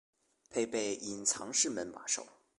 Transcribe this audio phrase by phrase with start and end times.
[0.49, 2.25] 配备隐藏式门把手